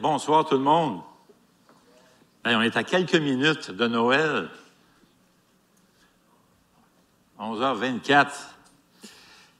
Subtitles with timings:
[0.00, 1.00] bonsoir tout le monde.
[2.44, 4.48] on est à quelques minutes de Noël.
[7.38, 8.28] 11h24.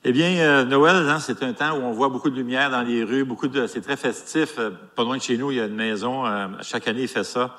[0.03, 2.81] Eh bien, euh, Noël, hein, c'est un temps où on voit beaucoup de lumière dans
[2.81, 4.55] les rues, beaucoup de, c'est très festif.
[4.57, 6.25] Euh, pas loin de chez nous, il y a une maison.
[6.25, 7.57] Euh, chaque année, il fait ça.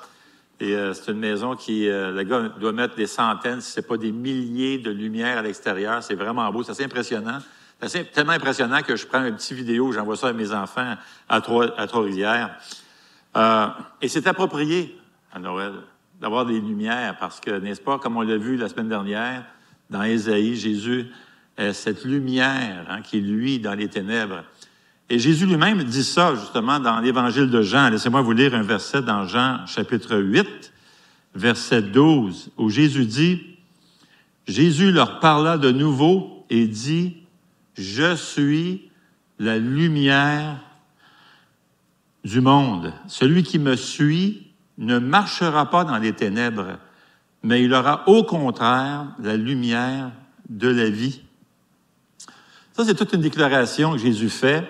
[0.59, 4.13] Et c'est une maison qui, le gars doit mettre des centaines, si c'est pas des
[4.13, 6.01] milliers de lumières à l'extérieur.
[6.01, 7.39] C'est vraiment beau, c'est impressionnant.
[7.85, 10.95] C'est tellement impressionnant que je prends une petite vidéo, j'envoie ça à mes enfants
[11.27, 12.55] à Trois-Rivières.
[13.35, 13.67] Euh,
[14.01, 14.97] et c'est approprié
[15.31, 15.73] à Noël
[16.21, 19.43] d'avoir des lumières parce que, n'est-ce pas, comme on l'a vu la semaine dernière,
[19.89, 21.07] dans Ésaïe, Jésus
[21.57, 24.43] est cette lumière hein, qui lui dans les ténèbres.
[25.09, 27.89] Et Jésus lui-même dit ça justement dans l'Évangile de Jean.
[27.89, 30.73] Laissez-moi vous lire un verset dans Jean chapitre 8,
[31.35, 33.41] verset 12, où Jésus dit,
[34.47, 37.17] Jésus leur parla de nouveau et dit,
[37.77, 38.89] je suis
[39.39, 40.59] la lumière
[42.23, 42.93] du monde.
[43.07, 46.77] Celui qui me suit ne marchera pas dans les ténèbres,
[47.43, 50.11] mais il aura au contraire la lumière
[50.49, 51.21] de la vie.
[52.73, 54.67] Ça, c'est toute une déclaration que Jésus fait.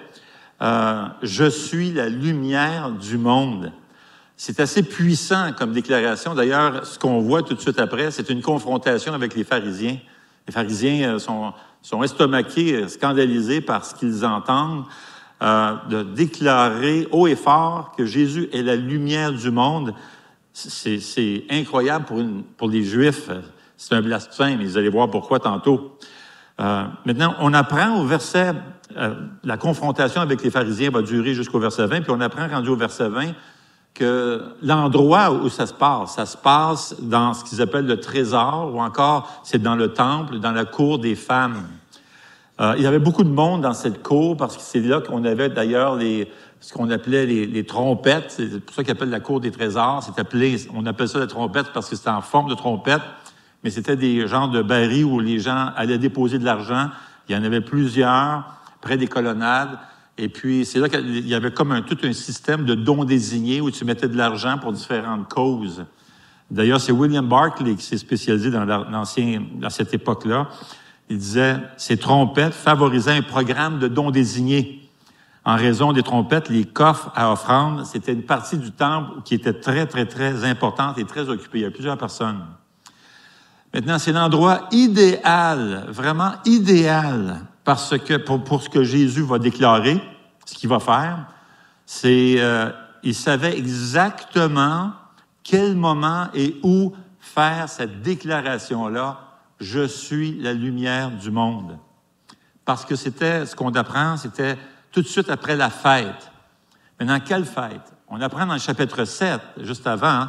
[0.62, 3.72] Euh, je suis la lumière du monde.
[4.36, 6.34] C'est assez puissant comme déclaration.
[6.36, 9.98] D'ailleurs, ce qu'on voit tout de suite après, c'est une confrontation avec les pharisiens.
[10.48, 14.86] Les pharisiens euh, sont, sont estomaqués, euh, scandalisés par ce qu'ils entendent,
[15.42, 19.94] euh, de déclarer haut et fort que Jésus est la lumière du monde.
[20.54, 22.06] C'est incroyable
[22.58, 23.30] pour, les Juifs.
[23.76, 24.64] C'est un blasphème.
[24.64, 25.98] Vous allez voir pourquoi tantôt.
[26.60, 28.54] Euh, maintenant, on apprend au verset,
[28.96, 32.70] euh, la confrontation avec les pharisiens va durer jusqu'au verset 20, puis on apprend rendu
[32.70, 33.32] au verset 20
[33.94, 38.72] que l'endroit où ça se passe, ça se passe dans ce qu'ils appellent le trésor,
[38.74, 41.64] ou encore c'est dans le temple, dans la cour des femmes.
[42.62, 45.24] Euh, il y avait beaucoup de monde dans cette cour parce que c'est là qu'on
[45.26, 46.28] avait d'ailleurs les
[46.64, 48.28] ce qu'on appelait les, les trompettes.
[48.30, 50.02] C'est pour ça qu'ils appellent la cour des trésors.
[50.02, 53.02] C'est appelé, on appelle ça la trompette parce que c'était en forme de trompette,
[53.66, 56.90] mais c'était des genres de barils où les gens allaient déposer de l'argent.
[57.28, 58.46] Il y en avait plusieurs
[58.80, 59.78] près des colonnades.
[60.18, 63.60] Et puis, c'est là qu'il y avait comme un, tout un système de dons désignés
[63.60, 65.84] où tu mettais de l'argent pour différentes causes.
[66.50, 70.48] D'ailleurs, c'est William Barclay qui s'est spécialisé dans l'ancien, dans cette époque-là.
[71.10, 74.90] Il disait, ces trompettes favorisaient un programme de dons désignés.
[75.46, 79.54] En raison des trompettes, les coffres à offrande, c'était une partie du temple qui était
[79.54, 81.60] très, très, très importante et très occupée.
[81.60, 82.40] Il y a plusieurs personnes.
[83.74, 90.02] Maintenant, c'est l'endroit idéal, vraiment idéal parce que pour, pour, ce que Jésus va déclarer,
[90.46, 91.26] ce qu'il va faire,
[91.86, 92.70] c'est euh,
[93.04, 94.92] il savait exactement
[95.44, 99.23] quel moment et où faire cette déclaration-là.
[99.60, 101.78] Je suis la lumière du monde.
[102.66, 104.58] Parce que c'était ce qu'on apprend, c'était
[104.92, 106.32] tout de suite après la fête.
[107.00, 107.94] Maintenant, quelle fête?
[108.08, 110.28] On apprend dans le chapitre 7, juste avant,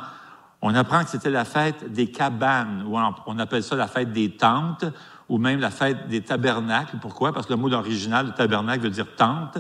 [0.63, 4.31] on apprend que c'était la fête des cabanes, ou on appelle ça la fête des
[4.31, 4.87] tentes,
[5.29, 6.97] ou même la fête des tabernacles.
[7.01, 7.33] Pourquoi?
[7.33, 9.59] Parce que le mot original de tabernacle veut dire tente.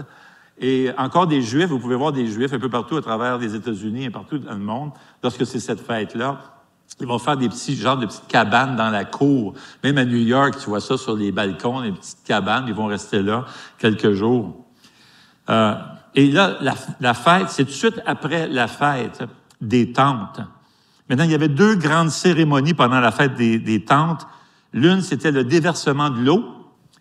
[0.58, 3.54] Et encore des Juifs, vous pouvez voir des Juifs un peu partout à travers les
[3.54, 4.92] États-Unis et partout dans le monde,
[5.22, 6.40] lorsque c'est cette fête-là.
[7.00, 9.54] Ils vont faire des petits genres de petites cabanes dans la cour.
[9.82, 12.64] Même à New York, tu vois ça sur les balcons, des petites cabanes.
[12.68, 13.44] Ils vont rester là
[13.78, 14.64] quelques jours.
[15.50, 15.74] Euh,
[16.14, 16.56] et là,
[17.00, 19.24] la, fête, c'est tout de suite après la fête
[19.60, 20.40] des tentes.
[21.08, 24.26] Maintenant, il y avait deux grandes cérémonies pendant la fête des, des tentes.
[24.72, 26.44] L'une, c'était le déversement de l'eau,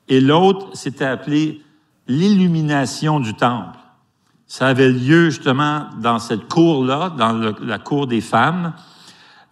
[0.08, 1.62] et l'autre, c'était appelé
[2.08, 3.78] l'illumination du temple.
[4.48, 8.74] Ça avait lieu justement dans cette cour-là, dans la cour des femmes,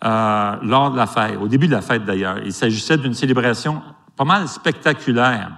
[0.04, 2.40] euh, lors de la fête, au début de la fête d'ailleurs.
[2.44, 3.82] Il s'agissait d'une célébration
[4.16, 5.52] pas mal spectaculaire.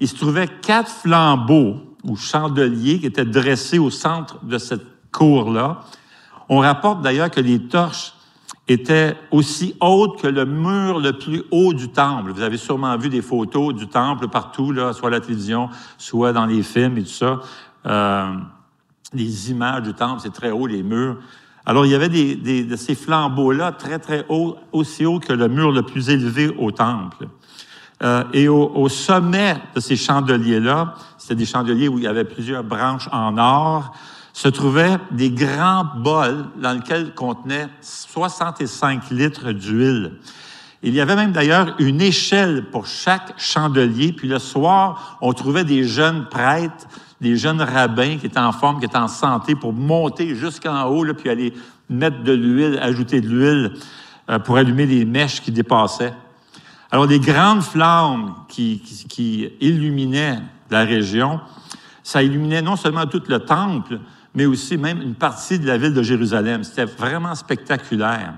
[0.00, 5.80] Il se trouvait quatre flambeaux ou chandeliers qui étaient dressés au centre de cette cour-là.
[6.48, 8.12] On rapporte d'ailleurs que les torches
[8.68, 12.32] était aussi haute que le mur le plus haut du temple.
[12.32, 15.68] Vous avez sûrement vu des photos du temple partout, là, soit à la télévision,
[15.98, 17.40] soit dans les films et tout ça.
[17.86, 18.34] Euh,
[19.12, 21.18] les images du temple, c'est très haut, les murs.
[21.68, 25.32] Alors, il y avait des, des de ces flambeaux-là très, très hauts, aussi hauts que
[25.32, 27.26] le mur le plus élevé au temple.
[28.02, 32.24] Euh, et au, au, sommet de ces chandeliers-là, c'était des chandeliers où il y avait
[32.24, 33.92] plusieurs branches en or,
[34.32, 40.12] se trouvaient des grands bols dans lesquels contenaient 65 litres d'huile.
[40.82, 44.12] Il y avait même d'ailleurs une échelle pour chaque chandelier.
[44.12, 46.86] Puis le soir, on trouvait des jeunes prêtres,
[47.20, 51.04] des jeunes rabbins qui étaient en forme, qui étaient en santé pour monter jusqu'en haut,
[51.14, 51.54] puis aller
[51.88, 53.72] mettre de l'huile, ajouter de l'huile
[54.28, 56.12] euh, pour allumer les mèches qui dépassaient.
[56.90, 60.38] Alors, des grandes flammes qui, qui, qui illuminaient
[60.70, 61.40] la région,
[62.02, 63.98] ça illuminait non seulement tout le temple,
[64.34, 66.62] mais aussi même une partie de la ville de Jérusalem.
[66.62, 68.34] C'était vraiment spectaculaire.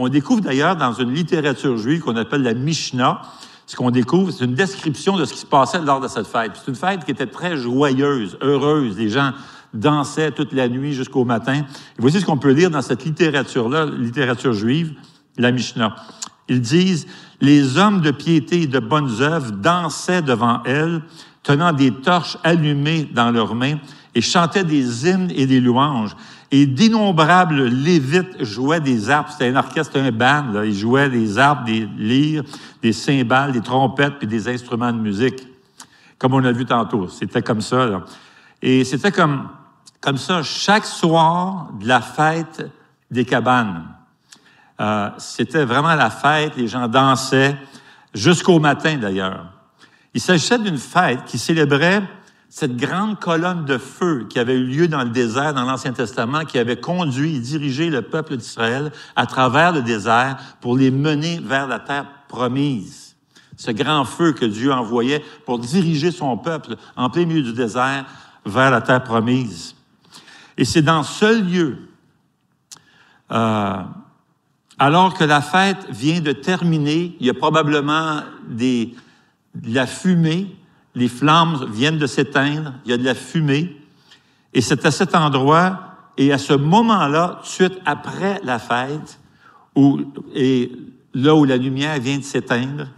[0.00, 3.20] On découvre d'ailleurs dans une littérature juive qu'on appelle la Mishnah,
[3.66, 6.52] ce qu'on découvre, c'est une description de ce qui se passait lors de cette fête.
[6.54, 8.96] C'est une fête qui était très joyeuse, heureuse.
[8.96, 9.32] Les gens
[9.74, 11.56] dansaient toute la nuit jusqu'au matin.
[11.58, 11.64] Et
[11.98, 14.94] voici ce qu'on peut lire dans cette littérature-là, littérature juive,
[15.36, 15.96] la Mishnah.
[16.48, 17.08] Ils disent,
[17.40, 21.02] les hommes de piété et de bonnes œuvres dansaient devant elle,
[21.42, 23.78] tenant des torches allumées dans leurs mains,
[24.18, 26.16] et chantaient des hymnes et des louanges.
[26.50, 29.28] Et d'innombrables lévites jouaient des harpes.
[29.30, 30.50] C'était un orchestre, un band.
[30.52, 30.64] Là.
[30.64, 32.42] Ils jouaient des harpes, des lyres,
[32.82, 35.46] des cymbales, des trompettes, puis des instruments de musique.
[36.18, 37.06] Comme on a vu tantôt.
[37.06, 37.86] C'était comme ça.
[37.86, 38.04] Là.
[38.60, 39.50] Et c'était comme,
[40.00, 42.68] comme ça chaque soir de la fête
[43.12, 43.84] des cabanes.
[44.80, 46.56] Euh, c'était vraiment la fête.
[46.56, 47.56] Les gens dansaient
[48.12, 49.44] jusqu'au matin, d'ailleurs.
[50.12, 52.02] Il s'agissait d'une fête qui célébrait
[52.48, 56.44] cette grande colonne de feu qui avait eu lieu dans le désert, dans l'Ancien Testament,
[56.44, 61.40] qui avait conduit et dirigé le peuple d'Israël à travers le désert pour les mener
[61.40, 63.16] vers la terre promise.
[63.56, 68.06] Ce grand feu que Dieu envoyait pour diriger son peuple en plein milieu du désert
[68.46, 69.74] vers la terre promise.
[70.56, 71.78] Et c'est dans ce lieu,
[73.30, 73.82] euh,
[74.78, 78.94] alors que la fête vient de terminer, il y a probablement des,
[79.54, 80.56] de la fumée
[80.98, 83.76] les flammes viennent de s'éteindre, il y a de la fumée,
[84.52, 89.20] et c'est à cet endroit et à ce moment-là, suite après la fête,
[90.34, 90.72] et
[91.14, 92.88] là où la lumière vient de s'éteindre,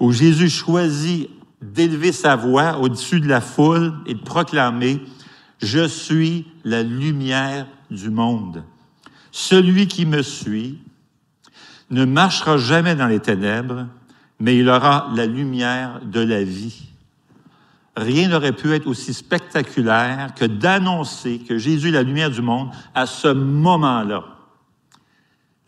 [0.00, 1.28] où Jésus choisit
[1.60, 5.00] d'élever sa voix au-dessus de la foule et de proclamer,
[5.60, 8.64] Je suis la lumière du monde.
[9.30, 10.78] Celui qui me suit
[11.90, 13.86] ne marchera jamais dans les ténèbres,
[14.40, 16.91] mais il aura la lumière de la vie
[17.96, 22.70] rien n'aurait pu être aussi spectaculaire que d'annoncer que Jésus est la lumière du monde
[22.94, 24.24] à ce moment-là.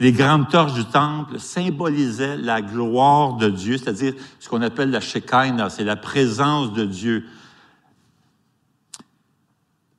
[0.00, 5.00] Les grandes torches du temple symbolisaient la gloire de Dieu, c'est-à-dire ce qu'on appelle la
[5.00, 7.24] Shekinah, c'est la présence de Dieu.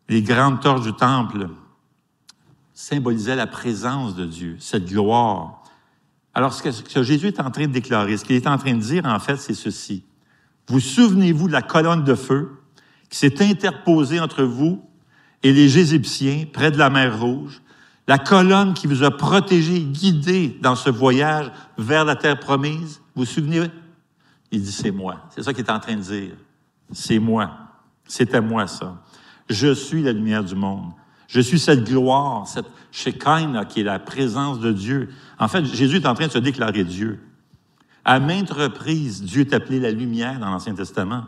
[0.10, 1.50] Les grandes torches du temple
[2.74, 5.64] symbolisaient la présence de Dieu, cette gloire.
[6.34, 8.82] Alors, ce que Jésus est en train de déclarer, ce qu'il est en train de
[8.82, 10.04] dire, en fait, c'est ceci.
[10.68, 12.52] Vous souvenez-vous de la colonne de feu
[13.10, 14.84] qui s'est interposée entre vous
[15.44, 17.62] et les Égyptiens près de la mer Rouge,
[18.08, 23.02] la colonne qui vous a protégé, guidé dans ce voyage vers la terre promise?
[23.16, 23.68] Vous vous souvenez?
[24.52, 25.28] Il dit, c'est moi.
[25.30, 26.36] C'est ça qu'il est en train de dire.
[26.92, 27.52] C'est moi.
[28.32, 29.02] À moi ça.
[29.50, 30.92] Je suis la lumière du monde.
[31.28, 35.10] Je suis cette gloire, cette Shekinah qui est la présence de Dieu.
[35.40, 37.20] En fait, Jésus est en train de se déclarer Dieu.
[38.06, 41.24] À maintes reprises, Dieu est appelé la lumière dans l'Ancien Testament.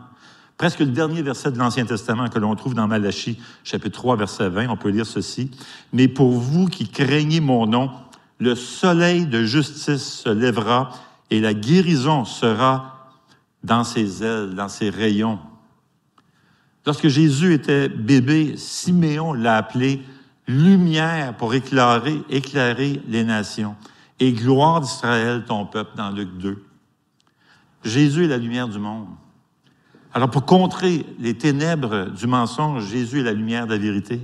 [0.56, 4.48] Presque le dernier verset de l'Ancien Testament que l'on trouve dans Malachie, chapitre 3, verset
[4.48, 5.50] 20, on peut lire ceci.
[5.92, 7.90] Mais pour vous qui craignez mon nom,
[8.38, 10.90] le soleil de justice se lèvera
[11.30, 13.10] et la guérison sera
[13.64, 15.40] dans ses ailes, dans ses rayons.
[16.86, 20.00] Lorsque Jésus était bébé, Siméon l'a appelé
[20.46, 23.74] lumière pour éclairer, éclairer les nations
[24.20, 26.64] et gloire d'Israël, ton peuple, dans Luc 2.
[27.84, 29.08] Jésus est la lumière du monde.
[30.12, 34.20] Alors, pour contrer les ténèbres du mensonge, Jésus est la lumière de la vérité.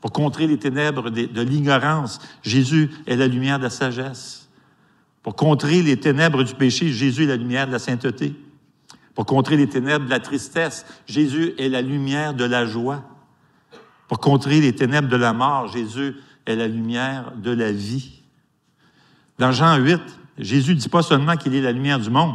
[0.00, 4.48] Pour contrer les ténèbres de, l'ignorance, Jésus est la lumière de la sagesse.
[5.22, 8.34] Pour contrer les ténèbres du péché, Jésus est la lumière de la sainteté.
[9.14, 13.02] Pour contrer les ténèbres de la tristesse, Jésus est la lumière de la joie.
[14.08, 16.14] Pour contrer les ténèbres de la mort, Jésus
[16.46, 18.22] est la lumière de la vie.
[19.38, 20.00] Dans Jean 8,
[20.38, 22.34] Jésus dit pas seulement qu'il est la lumière du monde,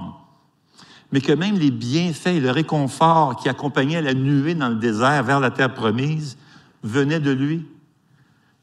[1.12, 5.24] mais que même les bienfaits et le réconfort qui accompagnaient la nuée dans le désert
[5.24, 6.38] vers la terre promise
[6.84, 7.66] venaient de lui.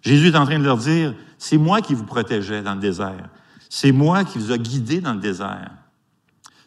[0.02, 3.28] Jésus est en train de leur dire, c'est moi qui vous protégeais dans le désert.
[3.68, 5.71] C'est moi qui vous a guidé dans le désert.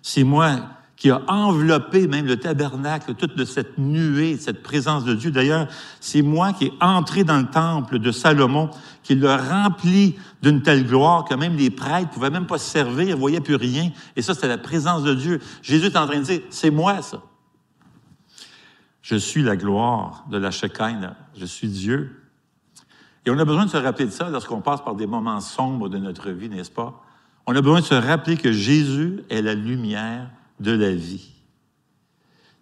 [0.01, 0.59] C'est moi
[1.01, 5.31] qui a enveloppé même le tabernacle, toute de cette nuée, cette présence de Dieu.
[5.31, 5.67] D'ailleurs,
[6.00, 8.70] c'est moi qui ai entré dans le temple de Salomon,
[9.01, 13.10] qui le remplit d'une telle gloire que même les prêtres pouvaient même pas se servir,
[13.10, 13.89] ils voyaient plus rien.
[14.15, 15.39] Et ça, c'était la présence de Dieu.
[15.63, 17.24] Jésus est en train de dire, c'est moi ça.
[19.01, 21.15] Je suis la gloire de la Shekinah.
[21.36, 22.22] Je suis Dieu.
[23.25, 25.89] Et on a besoin de se rappeler de ça lorsqu'on passe par des moments sombres
[25.89, 27.03] de notre vie, n'est-ce pas?
[27.48, 30.29] On a besoin de se rappeler que Jésus est la lumière
[30.61, 31.31] de la vie.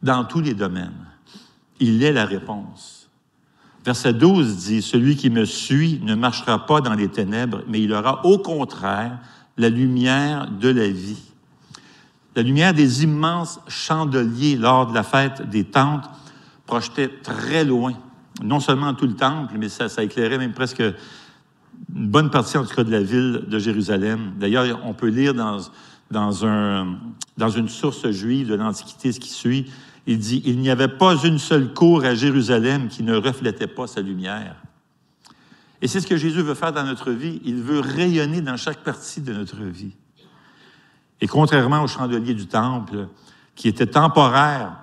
[0.01, 1.05] Dans tous les domaines,
[1.79, 3.09] il est la réponse.
[3.85, 7.93] Verset 12 dit, Celui qui me suit ne marchera pas dans les ténèbres, mais il
[7.93, 9.19] aura au contraire
[9.57, 11.21] la lumière de la vie.
[12.35, 16.09] La lumière des immenses chandeliers lors de la fête des tentes
[16.65, 17.93] projetait très loin
[18.43, 22.63] non seulement tout le temple, mais ça, ça éclairait même presque une bonne partie, en
[22.63, 24.33] tout cas, de la ville de Jérusalem.
[24.37, 25.59] D'ailleurs, on peut lire dans,
[26.11, 26.97] dans, un,
[27.37, 29.71] dans une source juive de l'Antiquité ce qui suit.
[30.07, 33.87] Il dit, il n'y avait pas une seule cour à Jérusalem qui ne reflétait pas
[33.87, 34.55] sa lumière.
[35.81, 37.41] Et c'est ce que Jésus veut faire dans notre vie.
[37.45, 39.95] Il veut rayonner dans chaque partie de notre vie.
[41.21, 43.07] Et contrairement au chandelier du temple,
[43.55, 44.77] qui était temporaire,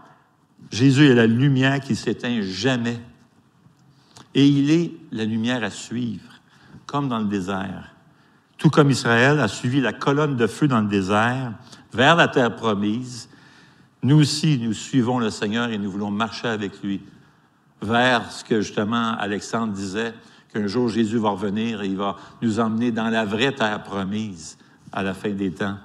[0.70, 3.00] Jésus est la lumière qui s'éteint jamais.
[4.34, 6.40] Et il est la lumière à suivre,
[6.86, 7.95] comme dans le désert.
[8.58, 11.52] Tout comme Israël a suivi la colonne de feu dans le désert,
[11.92, 13.28] vers la terre promise,
[14.02, 17.02] nous aussi, nous suivons le Seigneur et nous voulons marcher avec lui
[17.82, 20.14] vers ce que justement Alexandre disait,
[20.52, 24.56] qu'un jour Jésus va revenir et il va nous emmener dans la vraie terre promise
[24.92, 25.76] à la fin des temps.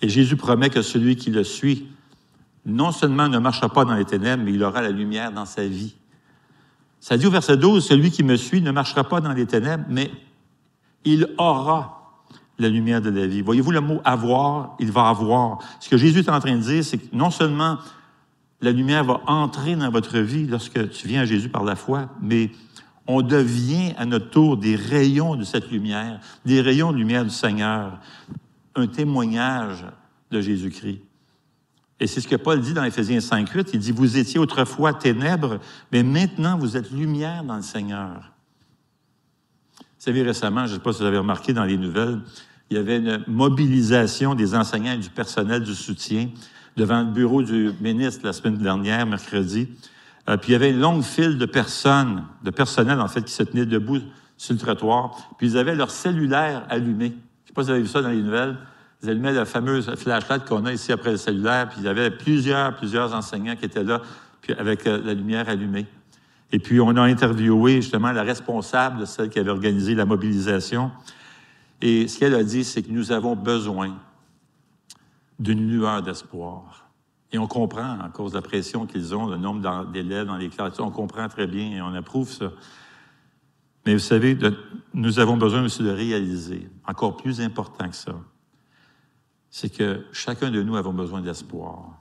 [0.00, 1.86] Et Jésus promet que celui qui le suit,
[2.66, 5.66] non seulement ne marchera pas dans les ténèbres, mais il aura la lumière dans sa
[5.66, 5.94] vie.
[7.00, 9.84] Ça dit au verset 12, celui qui me suit ne marchera pas dans les ténèbres,
[9.88, 10.10] mais
[11.04, 11.94] il aura
[12.58, 13.42] la lumière de la vie.
[13.42, 15.58] Voyez-vous le mot avoir, il va avoir.
[15.80, 17.78] Ce que Jésus est en train de dire, c'est que non seulement
[18.60, 22.08] la lumière va entrer dans votre vie lorsque tu viens à Jésus par la foi,
[22.22, 22.50] mais
[23.06, 27.30] on devient à notre tour des rayons de cette lumière, des rayons de lumière du
[27.30, 27.98] Seigneur,
[28.74, 29.84] un témoignage
[30.30, 31.02] de Jésus-Christ.
[32.00, 33.70] Et c'est ce que Paul dit dans Éphésiens 5.8.
[33.74, 35.58] Il dit, vous étiez autrefois ténèbres,
[35.92, 38.33] mais maintenant vous êtes lumière dans le Seigneur.
[40.04, 42.20] Vous savez, récemment, je ne sais pas si vous avez remarqué dans les nouvelles,
[42.68, 46.28] il y avait une mobilisation des enseignants et du personnel du soutien
[46.76, 49.66] devant le bureau du ministre la semaine dernière, mercredi.
[50.28, 53.32] Euh, puis il y avait une longue file de personnes, de personnel en fait, qui
[53.32, 54.02] se tenaient debout
[54.36, 55.16] sur le trottoir.
[55.38, 57.06] Puis ils avaient leur cellulaire allumé.
[57.06, 58.58] Je ne sais pas si vous avez vu ça dans les nouvelles.
[59.02, 61.70] Ils allumaient la fameuse flashlight qu'on a ici après le cellulaire.
[61.70, 64.02] Puis il y avait plusieurs, plusieurs enseignants qui étaient là,
[64.42, 65.86] puis avec euh, la lumière allumée.
[66.52, 70.90] Et puis on a interviewé justement la responsable de celle qui avait organisé la mobilisation.
[71.80, 73.96] Et ce qu'elle a dit, c'est que nous avons besoin
[75.38, 76.88] d'une lueur d'espoir.
[77.32, 80.48] Et on comprend, à cause de la pression qu'ils ont, le nombre d'élèves dans les
[80.48, 82.52] classes, on comprend très bien et on approuve ça.
[83.84, 84.38] Mais vous savez,
[84.94, 88.14] nous avons besoin aussi de réaliser, encore plus important que ça,
[89.50, 92.00] c'est que chacun de nous avons besoin d'espoir.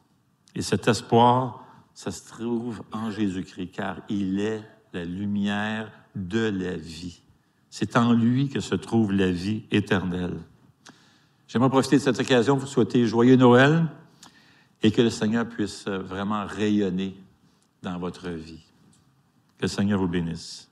[0.55, 1.62] Et cet espoir,
[1.93, 4.61] ça se trouve en Jésus-Christ, car il est
[4.93, 7.21] la lumière de la vie.
[7.69, 10.37] C'est en lui que se trouve la vie éternelle.
[11.47, 13.87] J'aimerais profiter de cette occasion pour vous souhaiter joyeux Noël
[14.81, 17.15] et que le Seigneur puisse vraiment rayonner
[17.81, 18.63] dans votre vie.
[19.57, 20.69] Que le Seigneur vous bénisse.